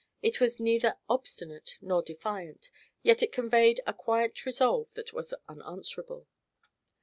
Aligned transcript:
It 0.23 0.39
was 0.41 0.59
neither 0.59 0.97
obstinate 1.07 1.77
nor 1.79 2.01
defiant, 2.01 2.71
yet 3.03 3.21
it 3.21 3.31
conveyed 3.31 3.81
a 3.85 3.93
quiet 3.93 4.47
resolve 4.47 4.91
that 4.95 5.13
was 5.13 5.31
unanswerable. 5.47 6.27